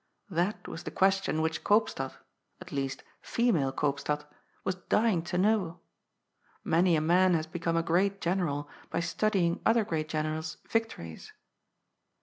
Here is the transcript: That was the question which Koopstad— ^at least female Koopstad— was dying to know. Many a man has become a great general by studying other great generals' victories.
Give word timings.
That 0.31 0.67
was 0.67 0.81
the 0.81 0.89
question 0.89 1.43
which 1.43 1.63
Koopstad— 1.63 2.15
^at 2.59 2.71
least 2.71 3.03
female 3.21 3.71
Koopstad— 3.71 4.25
was 4.65 4.73
dying 4.89 5.21
to 5.25 5.37
know. 5.37 5.79
Many 6.63 6.95
a 6.95 7.01
man 7.01 7.35
has 7.35 7.45
become 7.45 7.77
a 7.77 7.83
great 7.83 8.19
general 8.19 8.67
by 8.89 8.99
studying 8.99 9.61
other 9.63 9.85
great 9.85 10.09
generals' 10.09 10.57
victories. 10.67 11.33